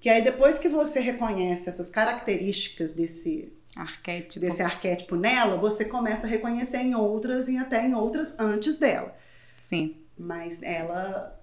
[0.00, 6.26] que aí depois que você reconhece essas características desse arquétipo, desse arquétipo nela, você começa
[6.26, 9.14] a reconhecer em outras e até em outras antes dela.
[9.58, 9.96] Sim.
[10.18, 11.40] Mas ela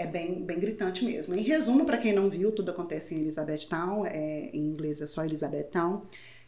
[0.00, 1.34] é bem, bem gritante mesmo.
[1.34, 5.22] Em resumo, para quem não viu, tudo acontece em Elizabethtown, é, em inglês é só
[5.22, 6.02] Elizabethtown.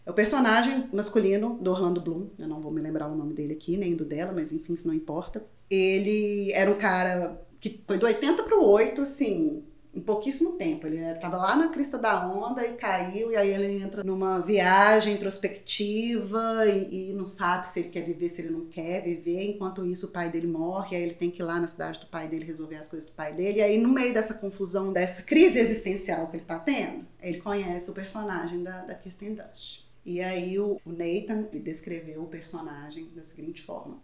[0.06, 3.52] É o personagem masculino do Orlando Bloom, eu não vou me lembrar o nome dele
[3.52, 5.44] aqui, nem do dela, mas enfim, isso não importa.
[5.70, 9.62] Ele era um cara que foi do 80 para o 8, assim,
[9.94, 10.87] em pouquíssimo tempo.
[10.87, 15.14] Ele estava lá na crista da onda e caiu, e aí ele entra numa viagem
[15.14, 19.50] introspectiva e, e, não sabe se ele quer viver, se ele não quer viver.
[19.50, 22.07] Enquanto isso, o pai dele morre, aí ele tem que ir lá na cidade do
[22.07, 23.59] pai dele resolver as coisas do pai dele.
[23.59, 27.90] E aí, no meio dessa confusão, dessa crise existencial que ele está tendo, ele conhece
[27.90, 29.83] o personagem da, da Kirsten Dunst.
[30.05, 34.00] E aí, o, o Nathan descreveu o personagem da seguinte forma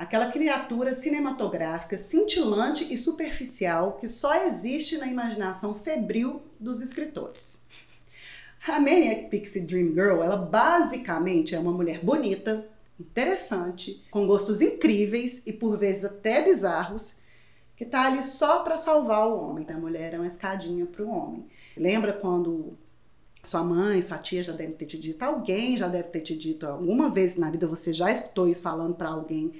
[0.00, 7.66] aquela criatura cinematográfica cintilante e superficial que só existe na imaginação febril dos escritores.
[8.66, 12.66] A Maniac Pixie Dream Girl, ela basicamente é uma mulher bonita,
[12.98, 17.20] interessante, com gostos incríveis e por vezes até bizarros,
[17.76, 19.66] que está ali só para salvar o homem.
[19.68, 21.44] A mulher é uma escadinha para o homem.
[21.76, 22.72] Lembra quando
[23.44, 26.66] sua mãe, sua tia já deve ter te dito, alguém já deve ter te dito
[26.66, 29.52] alguma vez na vida, você já escutou isso falando para alguém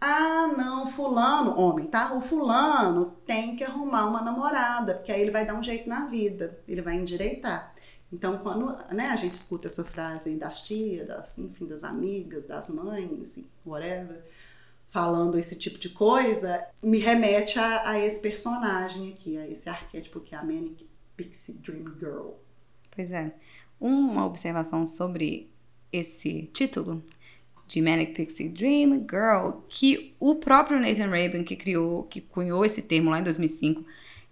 [0.00, 2.14] ah, não, fulano, homem, tá?
[2.14, 6.06] O fulano tem que arrumar uma namorada, porque aí ele vai dar um jeito na
[6.06, 7.74] vida, ele vai endireitar.
[8.12, 12.68] Então, quando né, a gente escuta essa frase das tias, das, enfim, das amigas, das
[12.68, 14.24] mães, whatever,
[14.88, 20.20] falando esse tipo de coisa, me remete a, a esse personagem aqui, a esse arquétipo
[20.20, 22.34] que é a Manic Pixie Dream Girl.
[22.94, 23.34] Pois é.
[23.80, 25.50] Uma observação sobre
[25.90, 27.02] esse título
[27.74, 32.82] de Manic Pixie Dream Girl, que o próprio Nathan Rabin, que criou, que cunhou esse
[32.82, 33.84] termo lá em 2005,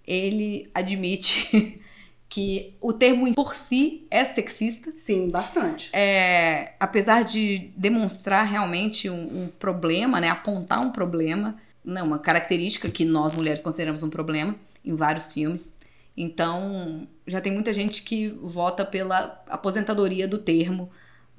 [0.06, 1.80] ele admite
[2.28, 4.92] que o termo por si é sexista.
[4.96, 5.90] Sim, bastante.
[5.92, 12.88] É, apesar de demonstrar realmente um, um problema, né, apontar um problema, não, uma característica
[12.88, 15.74] que nós mulheres consideramos um problema em vários filmes.
[16.16, 20.90] Então, já tem muita gente que vota pela aposentadoria do termo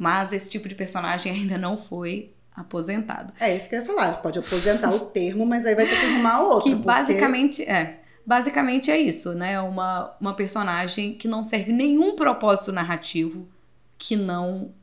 [0.04, 3.34] mas esse tipo de personagem ainda não foi aposentado.
[3.40, 4.22] É isso que eu ia falar.
[4.22, 6.70] Pode aposentar o termo, mas aí vai ter que arrumar outro.
[6.70, 8.02] Que basicamente é.
[8.26, 9.60] Basicamente é isso, né?
[9.62, 13.48] Uma, uma personagem que não serve nenhum propósito narrativo
[13.98, 14.74] que não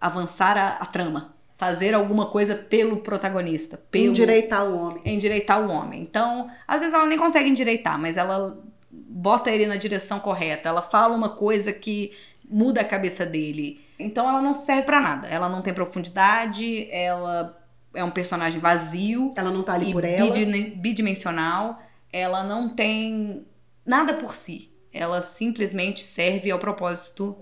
[0.00, 1.34] avançar a, a trama.
[1.56, 3.76] Fazer alguma coisa pelo protagonista.
[3.90, 5.02] Pelo, endireitar o homem.
[5.04, 6.02] Endireitar o homem.
[6.02, 10.68] Então, às vezes ela nem consegue endireitar, mas ela bota ele na direção correta.
[10.68, 12.12] Ela fala uma coisa que
[12.48, 13.87] muda a cabeça dele.
[13.98, 15.26] Então ela não serve para nada.
[15.28, 17.58] Ela não tem profundidade, ela
[17.94, 19.32] é um personagem vazio.
[19.36, 20.30] Ela não tá ali por ela.
[20.76, 21.82] Bidimensional.
[22.12, 23.46] Ela não tem
[23.84, 24.70] nada por si.
[24.92, 27.36] Ela simplesmente serve ao propósito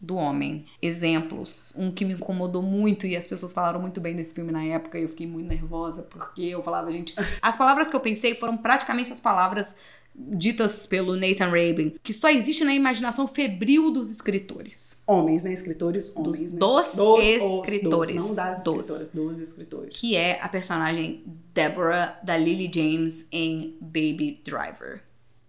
[0.00, 0.64] do homem.
[0.82, 1.72] Exemplos.
[1.76, 4.98] Um que me incomodou muito e as pessoas falaram muito bem desse filme na época
[4.98, 7.14] e eu fiquei muito nervosa porque eu falava, gente.
[7.40, 9.76] As palavras que eu pensei foram praticamente as palavras
[10.14, 14.98] ditas pelo Nathan Rabin, que só existe na imaginação febril dos escritores.
[15.06, 15.52] Homens, né?
[15.52, 16.52] Escritores homens.
[16.52, 16.58] Dos, né?
[16.58, 18.16] dos, dos escritores.
[18.16, 18.78] Dos, não das dos.
[18.78, 20.00] escritoras, dos escritores.
[20.00, 25.02] Que é a personagem Deborah da Lily James em Baby Driver.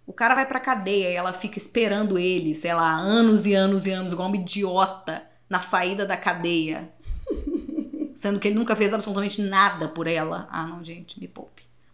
[0.07, 3.87] O cara vai pra cadeia e ela fica esperando ele, sei lá, anos e anos
[3.87, 6.89] e anos, igual uma idiota, na saída da cadeia.
[8.13, 10.47] Sendo que ele nunca fez absolutamente nada por ela.
[10.51, 11.44] Ah, não, gente, me poupe.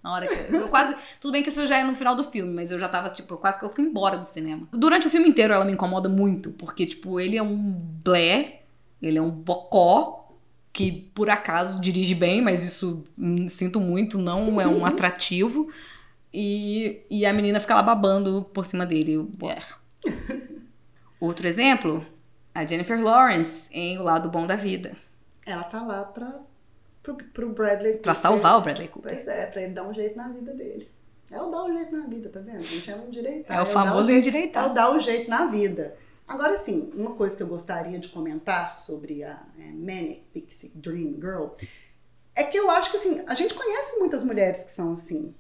[0.04, 0.96] Na hora que eu quase.
[1.20, 3.38] Tudo bem que isso já é no final do filme, mas eu já tava, tipo,
[3.38, 4.68] quase que eu fui embora do cinema.
[4.72, 7.58] Durante o filme inteiro ela me incomoda muito, porque, tipo, ele é um
[8.04, 8.64] blé,
[9.02, 10.22] ele é um bocó,
[10.74, 15.70] que por acaso dirige bem, mas isso hum, sinto muito, não é um atrativo.
[16.34, 19.28] E, e a menina fica lá babando por cima dele.
[21.20, 22.06] Outro exemplo,
[22.56, 24.96] a Jennifer Lawrence em O Lado Bom da Vida.
[25.46, 26.40] Ela tá lá pra
[27.02, 28.02] pro, pro Bradley Cooper.
[28.02, 29.12] Pra salvar o Bradley Cooper.
[29.12, 30.90] Pois é, pra ele dar um jeito na vida dele.
[31.32, 32.60] É o dar um jeito na vida, tá vendo?
[32.60, 33.58] A gente é um endireitar.
[33.58, 34.66] É o famoso é endireitar.
[34.66, 35.96] É o dar um jeito na vida.
[36.28, 41.16] Agora, sim, uma coisa que eu gostaria de comentar sobre a é, Manic Pixie Dream
[41.16, 41.56] Girl
[42.36, 45.34] é que eu acho que, assim, a gente conhece muitas mulheres que são assim.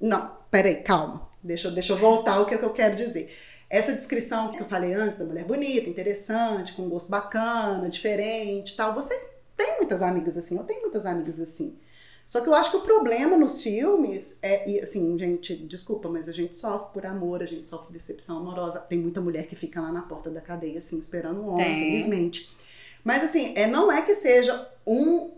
[0.00, 1.28] Não, peraí, calma.
[1.42, 3.34] Deixa, deixa eu voltar ao que, é que eu quero dizer.
[3.70, 8.76] Essa descrição que eu falei antes da mulher bonita, interessante, com um gosto bacana, diferente
[8.76, 9.14] tal, você
[9.58, 11.76] tem muitas amigas assim, eu tenho muitas amigas assim.
[12.24, 16.28] Só que eu acho que o problema nos filmes é, e assim, gente, desculpa, mas
[16.28, 18.80] a gente sofre por amor, a gente sofre decepção amorosa.
[18.80, 22.48] Tem muita mulher que fica lá na porta da cadeia, assim, esperando um homem, felizmente.
[23.02, 25.30] Mas assim, é, não é que seja um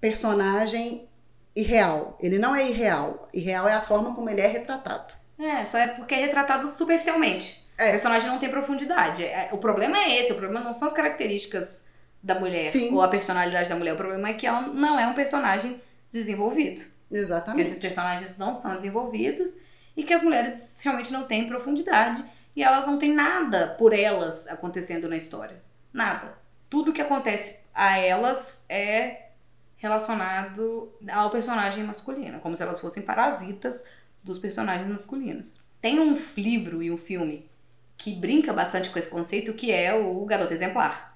[0.00, 1.08] personagem
[1.56, 2.16] irreal.
[2.20, 3.28] Ele não é irreal.
[3.32, 5.14] Irreal é a forma como ele é retratado.
[5.38, 7.66] É, só é porque é retratado superficialmente.
[7.78, 7.88] É.
[7.88, 9.24] O personagem não tem profundidade.
[9.24, 11.86] É, o problema é esse, o problema não são as características
[12.26, 12.92] da mulher Sim.
[12.92, 13.94] ou a personalidade da mulher.
[13.94, 16.82] O problema é que ela não é um personagem desenvolvido.
[17.08, 17.62] Exatamente.
[17.62, 19.56] Que esses personagens não são desenvolvidos
[19.96, 22.24] e que as mulheres realmente não têm profundidade
[22.56, 25.64] e elas não têm nada por elas acontecendo na história.
[25.92, 26.36] Nada.
[26.68, 29.28] tudo que acontece a elas é
[29.76, 33.84] relacionado ao personagem masculino, como se elas fossem parasitas
[34.22, 35.60] dos personagens masculinos.
[35.80, 37.48] Tem um livro e um filme
[37.96, 41.15] que brinca bastante com esse conceito, que é o Garoto Exemplar.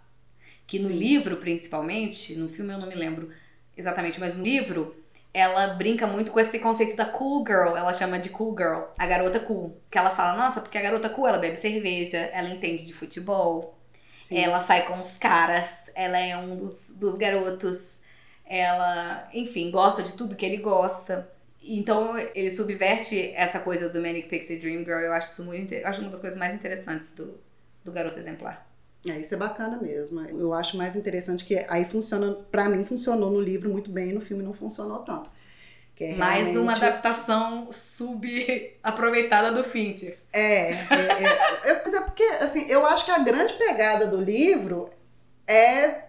[0.71, 0.95] Que no Sim.
[0.95, 3.29] livro, principalmente, no filme eu não me lembro
[3.77, 4.95] exatamente, mas no livro
[5.35, 9.05] ela brinca muito com esse conceito da cool girl, ela chama de cool girl, a
[9.05, 9.77] garota cool.
[9.91, 13.77] Que ela fala, nossa, porque a garota cool, ela bebe cerveja, ela entende de futebol,
[14.21, 14.39] Sim.
[14.39, 17.99] ela sai com os caras, ela é um dos, dos garotos,
[18.47, 21.29] ela, enfim, gosta de tudo que ele gosta.
[21.61, 25.89] Então ele subverte essa coisa do Manic Pixie Dream Girl, eu acho isso muito, eu
[25.89, 27.41] acho uma das coisas mais interessantes do,
[27.85, 28.70] do garoto exemplar.
[29.07, 30.21] É, isso é bacana mesmo.
[30.21, 34.21] Eu acho mais interessante que aí funciona, para mim funcionou no livro muito bem, no
[34.21, 35.31] filme não funcionou tanto.
[36.01, 36.59] É Mais realmente...
[36.59, 40.19] uma adaptação subaproveitada do Fincher.
[40.33, 40.77] É, é,
[41.63, 44.89] é, é, é porque assim, eu acho que a grande pegada do livro
[45.47, 46.05] é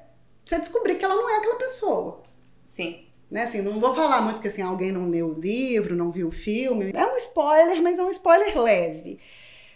[0.45, 2.23] você descobrir que ela não é aquela pessoa.
[2.65, 3.05] Sim.
[3.29, 6.27] Né, assim, não vou falar muito porque assim, alguém não leu o livro, não viu
[6.27, 6.91] o filme.
[6.93, 9.19] É um spoiler, mas é um spoiler leve.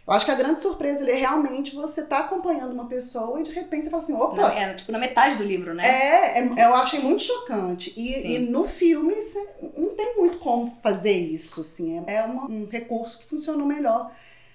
[0.08, 3.52] Eu acho que a grande surpresa é realmente você tá acompanhando uma pessoa e de
[3.52, 4.36] repente você fala assim, opa.
[4.36, 5.84] Não, é tipo na metade do livro, né?
[5.84, 7.92] É, é eu achei muito chocante.
[7.98, 12.04] E, e, no filme você não tem muito como fazer isso, assim.
[12.06, 14.12] É, é uma, um recurso que funcionou melhor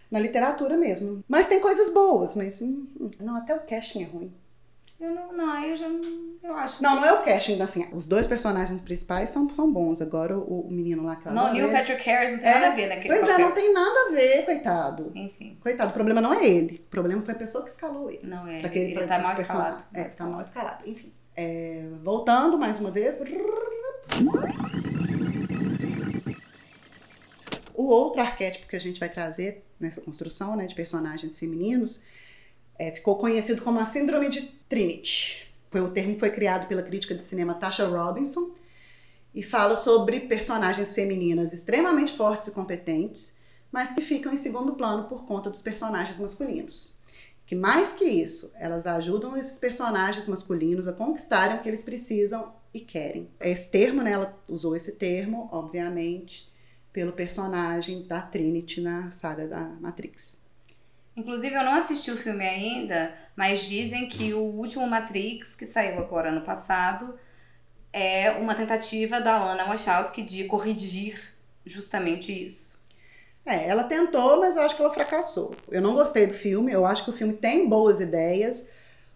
[0.09, 1.25] na literatura mesmo.
[1.29, 2.87] Mas tem coisas boas, mas hum,
[3.19, 4.33] não, até o casting é ruim.
[5.01, 6.83] Eu não, não, eu já não, eu acho.
[6.83, 7.01] Não, que...
[7.01, 10.03] não é o casting, assim, os dois personagens principais são, são bons.
[10.03, 12.67] Agora o, o menino lá que eu Não, Neil Patrick Harris não tem é, nada
[12.67, 13.35] a ver naquele Pois papel.
[13.35, 15.13] é, não tem nada a ver, coitado.
[15.15, 15.57] Enfim.
[15.59, 16.85] Coitado, o problema não é ele.
[16.87, 18.21] O problema foi a pessoa que escalou ele.
[18.25, 19.85] Não é, ele, ele pra, tá mal escalado.
[19.95, 21.11] É, tá mal escalado, enfim.
[21.35, 23.19] É, voltando mais uma vez.
[27.73, 32.03] O outro arquétipo que a gente vai trazer nessa construção né, de personagens femininos
[32.81, 35.53] é, ficou conhecido como a Síndrome de Trinity.
[35.71, 38.55] Foi, o termo foi criado pela crítica de cinema Tasha Robinson
[39.35, 43.41] e fala sobre personagens femininas extremamente fortes e competentes,
[43.71, 46.99] mas que ficam em segundo plano por conta dos personagens masculinos.
[47.45, 52.51] Que mais que isso, elas ajudam esses personagens masculinos a conquistarem o que eles precisam
[52.73, 53.29] e querem.
[53.39, 56.51] Esse termo, né, ela usou esse termo, obviamente,
[56.95, 60.40] pelo personagem da Trinity na saga da Matrix.
[61.17, 65.99] Inclusive, eu não assisti o filme ainda, mas dizem que o último Matrix, que saiu
[65.99, 67.19] agora ano passado,
[67.93, 71.19] é uma tentativa da Lana Wachowski de corrigir
[71.65, 72.81] justamente isso.
[73.45, 75.57] É, ela tentou, mas eu acho que ela fracassou.
[75.71, 78.71] Eu não gostei do filme, eu acho que o filme tem boas ideias,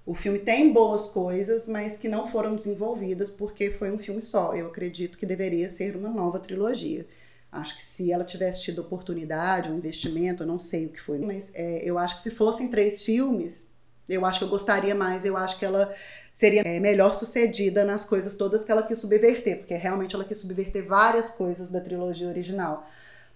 [0.07, 4.55] o filme tem boas coisas, mas que não foram desenvolvidas porque foi um filme só.
[4.55, 7.07] Eu acredito que deveria ser uma nova trilogia.
[7.55, 11.53] Acho que se ela tivesse tido oportunidade, um investimento, não sei o que foi, mas
[11.55, 13.71] é, eu acho que se fossem três filmes,
[14.09, 15.95] eu acho que eu gostaria mais, eu acho que ela
[16.33, 20.39] seria é, melhor sucedida nas coisas todas que ela quis subverter, porque realmente ela quis
[20.39, 22.85] subverter várias coisas da trilogia original,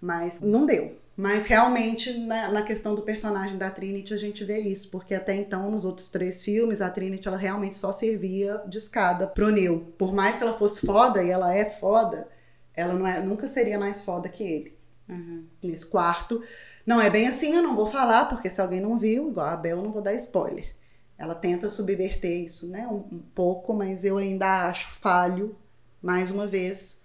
[0.00, 0.96] mas não deu.
[1.16, 5.34] Mas realmente, na, na, questão do personagem da Trinity, a gente vê isso, porque até
[5.34, 9.92] então, nos outros três filmes, a Trinity ela realmente só servia de escada pro Neo.
[9.98, 12.28] Por mais que ela fosse foda, e ela é foda,
[12.78, 14.78] ela não é, nunca seria mais foda que ele.
[15.08, 15.46] Uhum.
[15.62, 16.40] Nesse quarto.
[16.86, 19.56] Não é bem assim, eu não vou falar, porque se alguém não viu, igual a
[19.56, 20.74] Bel, eu não vou dar spoiler.
[21.18, 22.86] Ela tenta subverter isso, né?
[22.86, 25.56] Um, um pouco, mas eu ainda acho falho,
[26.00, 27.04] mais uma vez.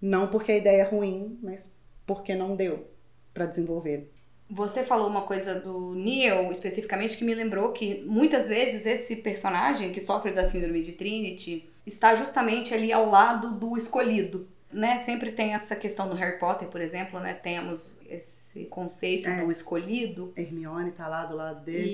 [0.00, 2.88] Não porque a ideia é ruim, mas porque não deu
[3.34, 4.08] para desenvolver.
[4.48, 9.92] Você falou uma coisa do Neo, especificamente, que me lembrou que muitas vezes esse personagem
[9.92, 15.32] que sofre da síndrome de Trinity está justamente ali ao lado do escolhido né, sempre
[15.32, 19.40] tem essa questão no Harry Potter, por exemplo, né, temos esse conceito é.
[19.40, 20.32] do escolhido.
[20.36, 21.88] Hermione tá lá do lado dele.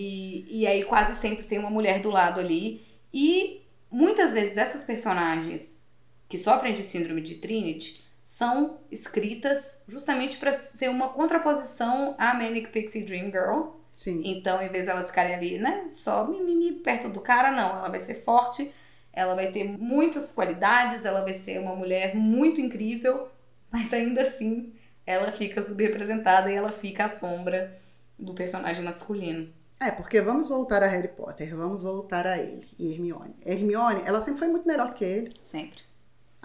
[0.48, 2.84] E, e aí quase sempre tem uma mulher do lado ali.
[3.12, 5.90] E muitas vezes essas personagens
[6.28, 12.68] que sofrem de síndrome de Trinity são escritas justamente para ser uma contraposição à Manic
[12.70, 13.76] Pixie Dream Girl.
[13.94, 14.22] Sim.
[14.24, 17.88] Então, em vez de elas ficarem ali, né, só mimimi perto do cara, não, ela
[17.88, 18.70] vai ser forte
[19.16, 23.28] ela vai ter muitas qualidades, ela vai ser uma mulher muito incrível,
[23.72, 24.74] mas ainda assim
[25.06, 27.80] ela fica subrepresentada e ela fica à sombra
[28.18, 29.48] do personagem masculino.
[29.80, 33.34] É, porque vamos voltar a Harry Potter, vamos voltar a ele e Hermione.
[33.44, 35.32] Hermione, ela sempre foi muito melhor que ele.
[35.44, 35.85] Sempre.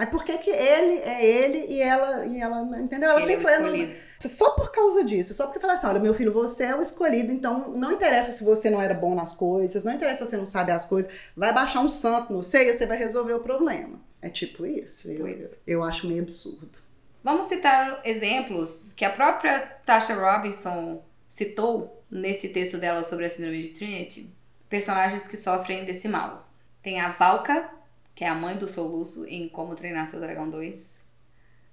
[0.02, 3.12] Aí por que que ele é ele e ela, e ela entendeu?
[3.12, 3.94] Ela ele sempre é foi escolhido.
[4.20, 7.32] só por causa disso, só porque falar assim, olha, meu filho, você é o escolhido,
[7.32, 10.48] então não interessa se você não era bom nas coisas, não interessa se você não
[10.48, 14.02] sabe as coisas, vai baixar um santo no seio e você vai resolver o problema.
[14.20, 16.72] É tipo isso, eu, eu, eu acho meio absurdo.
[17.24, 23.62] Vamos citar exemplos que a própria Tasha Robinson citou nesse texto dela sobre a síndrome
[23.62, 24.36] de Trinity,
[24.68, 26.50] personagens que sofrem desse mal.
[26.82, 27.70] Tem a Valka,
[28.22, 31.08] que é a mãe do soluço em Como Treinar Seu Dragão 2.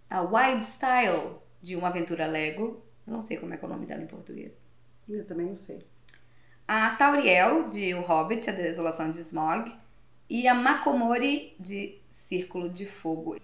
[0.09, 2.83] A Wild Style, de Uma Aventura Lego.
[3.07, 4.67] Eu não sei como é, é o nome dela em português.
[5.07, 5.87] Eu também não sei.
[6.67, 9.71] A Tauriel, de O Hobbit, A Desolação de Smog.
[10.27, 13.37] E a Makomori, de Círculo de Fogo.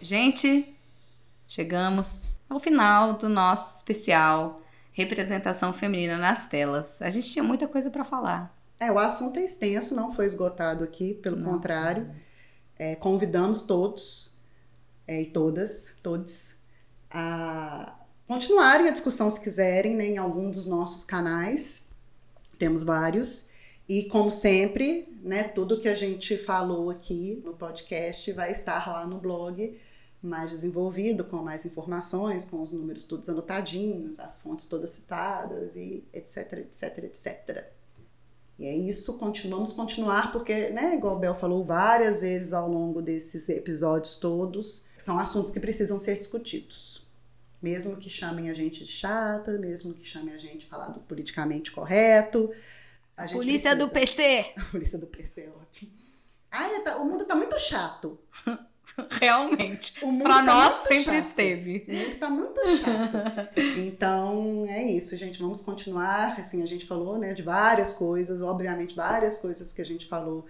[0.00, 0.74] Gente,
[1.46, 4.60] chegamos ao final do nosso especial
[4.90, 7.00] Representação Feminina nas Telas.
[7.00, 8.60] A gente tinha muita coisa para falar.
[8.82, 11.52] É, o assunto é extenso, não foi esgotado aqui, pelo não.
[11.52, 12.10] contrário.
[12.76, 14.36] É, convidamos todos
[15.06, 16.56] é, e todas, todos,
[17.08, 21.92] a continuarem a discussão se quiserem né, em algum dos nossos canais.
[22.58, 23.50] Temos vários.
[23.88, 29.06] E como sempre, né, tudo que a gente falou aqui no podcast vai estar lá
[29.06, 29.78] no blog
[30.20, 36.02] mais desenvolvido, com mais informações, com os números todos anotadinhos, as fontes todas citadas e
[36.12, 37.81] etc, etc, etc.
[38.62, 43.02] E é isso, continuamos continuar, porque, né, igual o Bel falou várias vezes ao longo
[43.02, 47.04] desses episódios todos, são assuntos que precisam ser discutidos.
[47.60, 51.00] Mesmo que chamem a gente de chata, mesmo que chamem a gente de falar do
[51.00, 52.52] politicamente correto.
[53.32, 53.74] Polícia precisa...
[53.74, 54.44] do PC!
[54.70, 55.90] Polícia do PC, ótimo.
[56.48, 58.16] Ai, tá, o mundo tá muito chato.
[59.22, 59.94] Realmente.
[60.20, 61.28] Para tá nós sempre chato.
[61.28, 61.84] esteve.
[61.86, 63.16] O mundo tá muito chato.
[63.78, 65.40] então, é isso, gente.
[65.40, 66.40] Vamos continuar.
[66.40, 70.44] Assim, a gente falou né, de várias coisas, obviamente, várias coisas que a gente falou.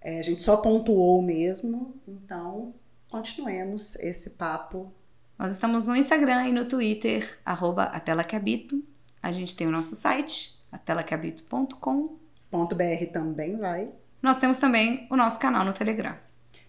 [0.00, 1.94] É, a gente só pontuou mesmo.
[2.08, 2.74] Então,
[3.10, 4.90] continuemos esse papo.
[5.38, 8.82] Nós estamos no Instagram e no Twitter, arroba a tela que habito.
[9.22, 13.90] A gente tem o nosso site, atelacabito.com.br também vai.
[14.22, 16.16] Nós temos também o nosso canal no Telegram.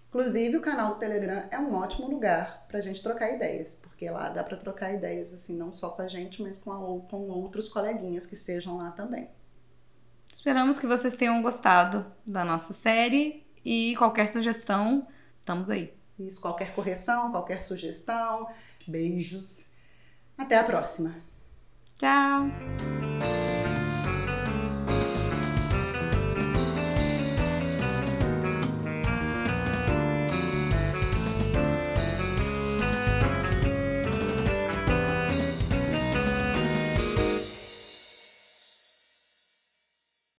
[0.10, 4.10] Inclusive, o canal do Telegram é um ótimo lugar para a gente trocar ideias, porque
[4.10, 7.30] lá dá para trocar ideias, assim, não só com a gente, mas com, a, com
[7.30, 9.30] outros coleguinhas que estejam lá também.
[10.34, 15.08] Esperamos que vocês tenham gostado da nossa série e qualquer sugestão,
[15.40, 15.94] estamos aí.
[16.18, 18.48] Isso, qualquer correção, qualquer sugestão,
[18.88, 19.68] beijos.
[20.38, 21.16] Até a próxima.
[21.98, 23.39] Tchau!